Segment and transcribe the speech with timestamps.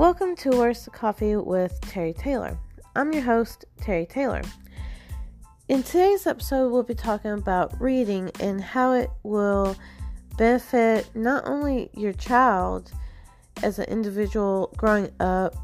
[0.00, 2.58] Welcome to Where's the Coffee with Terry Taylor.
[2.96, 4.40] I'm your host, Terry Taylor.
[5.68, 9.76] In today's episode, we'll be talking about reading and how it will
[10.38, 12.90] benefit not only your child
[13.62, 15.54] as an individual growing up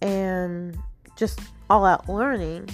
[0.00, 0.78] and
[1.16, 2.68] just all out learning,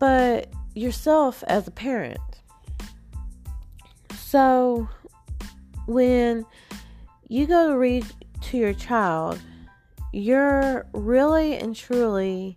[0.00, 2.18] but yourself as a parent.
[4.16, 4.88] So,
[5.86, 6.44] when
[7.28, 8.04] you go to read
[8.40, 9.38] to your child,
[10.12, 12.56] you're really and truly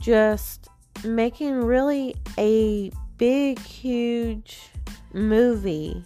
[0.00, 0.68] just
[1.04, 4.70] making really a big, huge
[5.12, 6.04] movie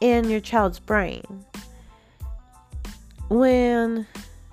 [0.00, 1.44] in your child's brain.
[3.28, 4.06] When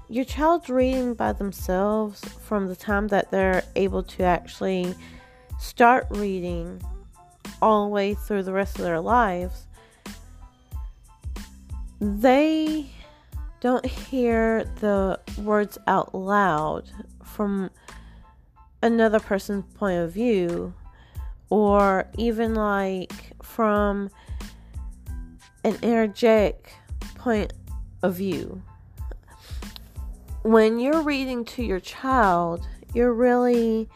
[0.10, 4.94] your child's reading by themselves from the time that they're able to actually
[5.60, 6.82] start reading
[7.62, 9.66] all the way through the rest of their lives,
[12.02, 12.90] they
[13.66, 16.88] don't hear the words out loud
[17.24, 17.72] from
[18.84, 20.72] another person's point of view
[21.50, 24.08] or even like from
[25.64, 26.74] an energetic
[27.16, 27.54] point
[28.04, 28.62] of view.
[30.44, 33.90] When you're reading to your child, you're really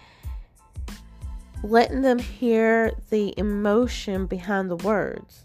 [1.62, 5.44] letting them hear the emotion behind the words.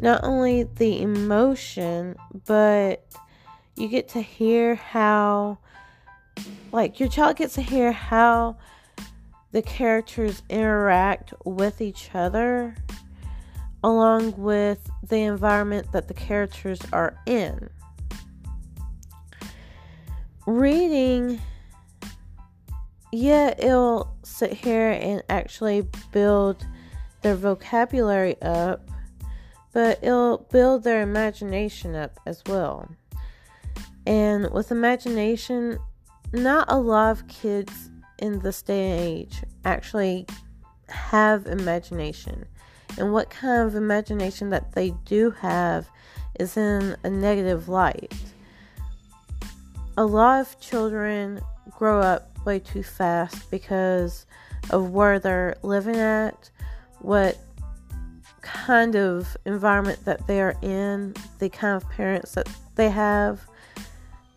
[0.00, 3.06] Not only the emotion, but
[3.76, 5.58] you get to hear how
[6.72, 8.56] like your child gets to hear how
[9.52, 12.74] the characters interact with each other
[13.84, 17.68] along with the environment that the characters are in.
[20.46, 21.40] Reading,
[23.12, 26.66] yeah, it'll sit here and actually build
[27.22, 28.88] their vocabulary up,
[29.72, 32.88] but it'll build their imagination up as well.
[34.06, 35.78] And with imagination,
[36.32, 40.26] not a lot of kids in this day and age actually
[40.88, 42.44] have imagination.
[42.98, 45.88] And what kind of imagination that they do have
[46.38, 48.14] is in a negative light.
[49.96, 51.40] A lot of children
[51.70, 54.26] grow up way too fast because
[54.70, 56.50] of where they're living at,
[57.00, 57.38] what
[58.42, 63.46] kind of environment that they are in, the kind of parents that they have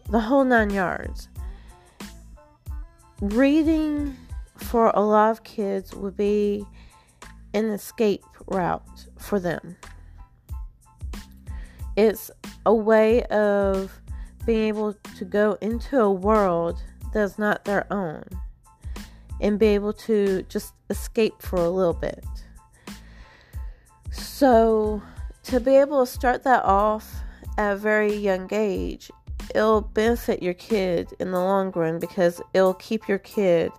[0.10, 1.28] the whole nine yards.
[3.22, 4.16] Reading
[4.56, 6.66] for a lot of kids would be
[7.54, 9.76] an escape route for them.
[11.96, 12.30] It's
[12.66, 13.92] a way of
[14.46, 16.82] being able to go into a world
[17.14, 18.24] that's not their own
[19.42, 22.24] and be able to just escape for a little bit.
[24.12, 25.02] So,
[25.44, 27.22] to be able to start that off
[27.58, 29.12] at a very young age
[29.58, 33.72] it'll benefit your kid in the long run because it'll keep your kid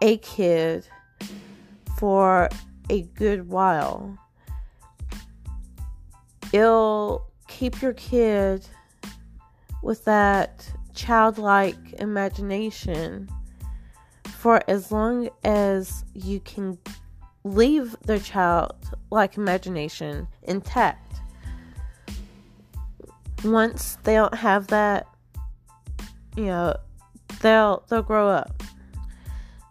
[0.00, 0.86] a kid
[1.98, 2.48] for
[2.88, 4.16] a good while.
[6.52, 8.64] It'll keep your kid
[9.82, 13.28] with that childlike imagination
[14.38, 16.78] for as long as you can
[17.42, 21.05] leave their childlike imagination intact
[23.52, 25.06] once they don't have that,
[26.36, 26.76] you know,
[27.40, 28.62] they'll they'll grow up.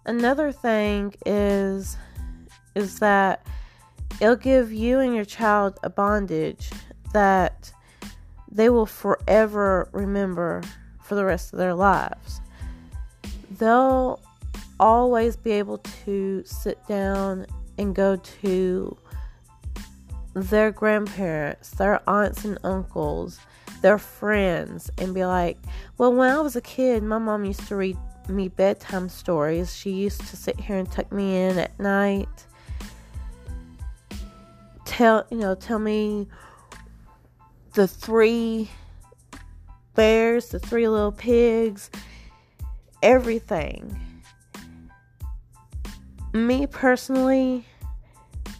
[0.05, 1.97] Another thing is
[2.75, 3.45] is that
[4.21, 6.69] it'll give you and your child a bondage
[7.13, 7.71] that
[8.51, 10.61] they will forever remember
[11.01, 12.41] for the rest of their lives.
[13.57, 14.19] They'll
[14.79, 17.45] always be able to sit down
[17.77, 18.97] and go to
[20.33, 23.39] their grandparents, their aunts and uncles,
[23.81, 25.57] their friends and be like,
[25.97, 27.97] Well, when I was a kid, my mom used to read
[28.27, 29.75] me bedtime stories.
[29.75, 32.29] She used to sit here and tuck me in at night.
[34.85, 36.27] Tell, you know, tell me
[37.73, 38.69] the three
[39.93, 41.89] bears, the three little pigs,
[43.01, 43.99] everything.
[46.33, 47.65] Me personally,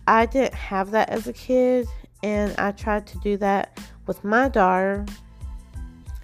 [0.08, 1.88] I didn't have that as a kid,
[2.24, 5.06] and I tried to do that with my daughter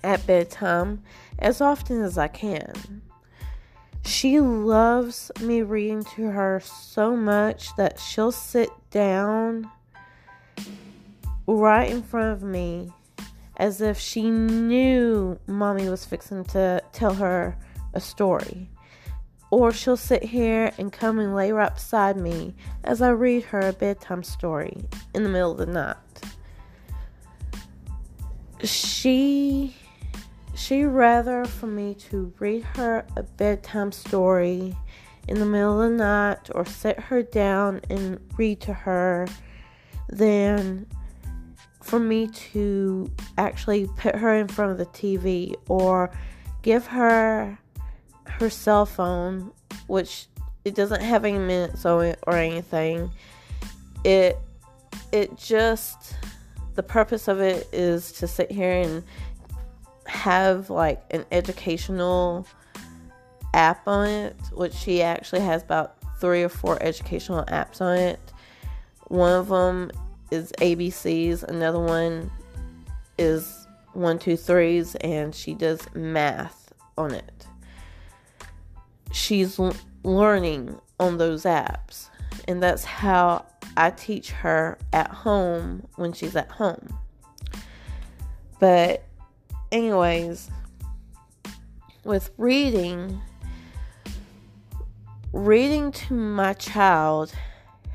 [0.03, 1.03] at bedtime
[1.39, 3.01] as often as I can.
[4.03, 9.69] She loves me reading to her so much that she'll sit down
[11.47, 12.91] right in front of me
[13.57, 17.55] as if she knew mommy was fixing to tell her
[17.93, 18.69] a story.
[19.51, 23.59] Or she'll sit here and come and lay right beside me as I read her
[23.59, 25.97] a bedtime story in the middle of the night
[28.63, 29.75] she
[30.53, 34.75] she rather for me to read her a bedtime story
[35.27, 39.27] in the middle of the night or sit her down and read to her
[40.09, 40.85] than
[41.81, 46.11] for me to actually put her in front of the TV or
[46.61, 47.57] give her
[48.25, 49.51] her cell phone,
[49.87, 50.27] which
[50.63, 53.11] it doesn't have any minutes on it or anything.
[54.03, 54.37] It
[55.11, 56.15] it just
[56.75, 59.03] the purpose of it is to sit here and
[60.05, 62.47] have like an educational
[63.53, 68.19] app on it, which she actually has about three or four educational apps on it.
[69.07, 69.91] One of them
[70.29, 72.31] is ABCs, another one
[73.17, 77.47] is one, two, threes, and she does math on it.
[79.11, 82.09] She's l- learning on those apps,
[82.47, 83.45] and that's how
[83.81, 86.99] I teach her at home when she's at home.
[88.59, 89.03] But,
[89.71, 90.51] anyways,
[92.03, 93.19] with reading,
[95.33, 97.33] reading to my child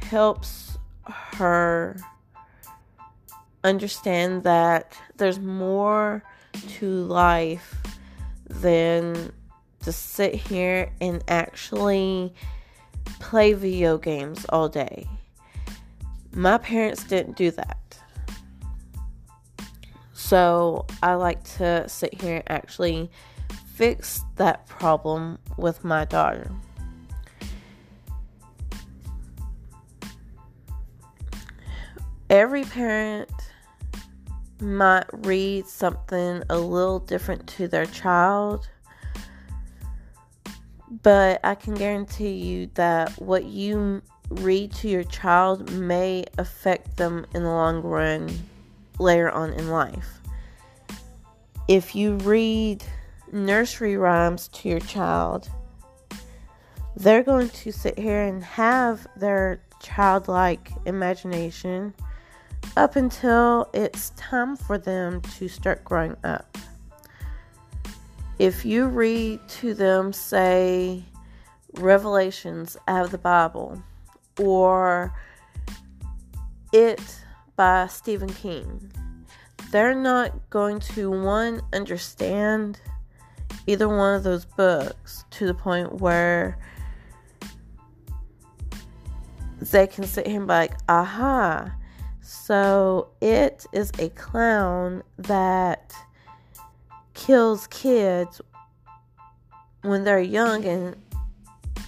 [0.03, 0.77] helps
[1.37, 1.97] her
[3.63, 6.25] understand that there's more
[6.79, 7.77] to life
[8.49, 9.33] than
[9.85, 12.35] to sit here and actually
[13.21, 15.07] play video games all day.
[16.37, 17.99] My parents didn't do that.
[20.13, 23.11] So I like to sit here and actually
[23.73, 26.53] fix that problem with my daughter.
[32.29, 33.31] Every parent
[34.61, 38.69] might read something a little different to their child,
[41.03, 47.27] but I can guarantee you that what you read to your child may affect them
[47.35, 48.31] in the long run
[48.99, 50.21] later on in life.
[51.69, 52.85] If you read
[53.33, 55.49] nursery rhymes to your child,
[56.97, 61.95] they're going to sit here and have their childlike imagination
[62.77, 66.57] up until it's time for them to start growing up.
[68.39, 71.05] If you read to them, say,
[71.75, 73.83] Revelations out of the Bible
[74.41, 75.15] or
[76.73, 77.23] It
[77.57, 78.93] by Stephen King,
[79.71, 82.81] they're not going to, one, understand
[83.67, 86.59] either one of those books to the point where
[89.61, 91.73] they can sit here and be like, aha,
[92.21, 95.93] so it is a clown that
[97.15, 98.41] kills kids
[99.83, 100.97] when they're young and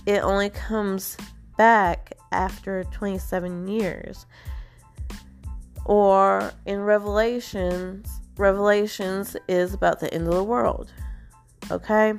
[0.06, 1.16] it only comes
[1.56, 4.26] back after 27 years.
[5.84, 10.92] Or in Revelations, Revelations is about the end of the world.
[11.70, 12.14] Okay?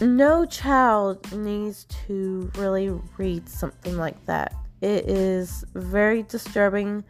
[0.00, 4.54] No child needs to really read something like that.
[4.80, 7.02] It is very disturbing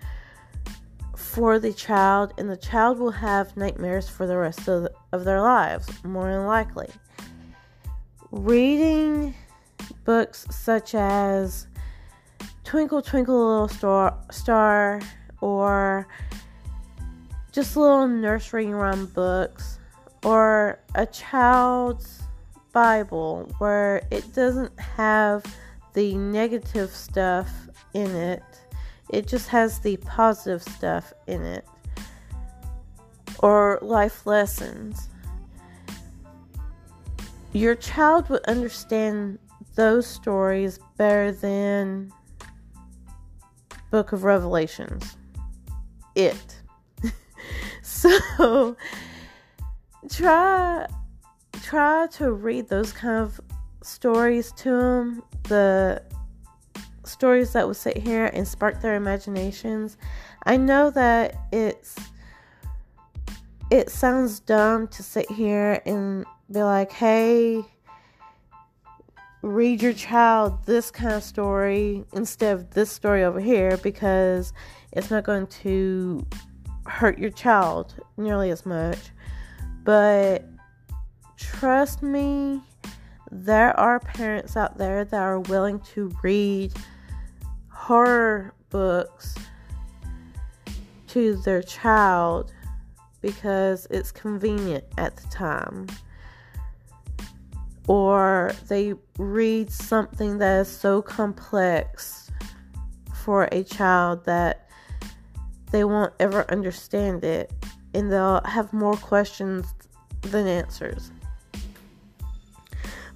[1.14, 5.24] for the child, and the child will have nightmares for the rest of, the, of
[5.24, 6.88] their lives, more than likely.
[8.30, 9.34] Reading
[10.04, 11.66] books such as
[12.64, 15.00] Twinkle Twinkle Little Star, Star
[15.40, 16.06] or
[17.52, 19.78] just little nursery rhyme books
[20.24, 22.22] or a child's
[22.72, 25.44] Bible where it doesn't have
[25.94, 27.50] the negative stuff
[27.94, 28.42] in it,
[29.10, 31.66] it just has the positive stuff in it.
[33.40, 35.08] Or life lessons.
[37.52, 39.38] Your child would understand
[39.78, 42.12] those stories better than
[43.92, 45.16] Book of Revelations.
[46.16, 46.56] It.
[47.82, 48.76] so
[50.10, 50.84] try
[51.62, 53.40] try to read those kind of
[53.84, 56.02] stories to them, the
[57.04, 59.96] stories that would sit here and spark their imaginations.
[60.42, 61.94] I know that it's
[63.70, 67.64] it sounds dumb to sit here and be like, "Hey,
[69.42, 74.52] read your child this kind of story instead of this story over here because
[74.92, 76.26] it's not going to
[76.86, 78.98] hurt your child nearly as much."
[79.84, 80.44] But
[81.36, 82.62] trust me,
[83.30, 86.72] there are parents out there that are willing to read
[87.68, 89.34] horror books
[91.08, 92.52] to their child
[93.20, 95.86] because it's convenient at the time.
[97.88, 102.30] Or they read something that is so complex
[103.24, 104.68] for a child that
[105.70, 107.50] they won't ever understand it
[107.94, 109.66] and they'll have more questions
[110.20, 111.10] than answers.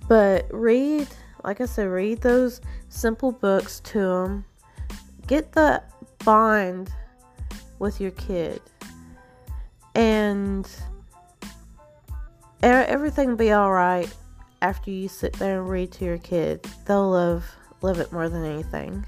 [0.09, 1.09] But read,
[1.45, 4.45] like I said, read those simple books to them.
[5.27, 5.83] Get the
[6.25, 6.91] bond
[7.79, 8.61] with your kid.
[9.95, 10.69] And
[12.63, 14.13] everything be alright
[14.63, 16.65] after you sit there and read to your kid.
[16.87, 17.45] They'll love
[17.83, 19.05] love it more than anything.